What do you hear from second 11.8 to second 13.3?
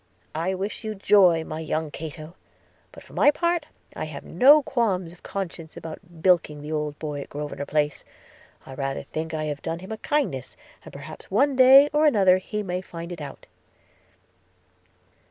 or other he may find it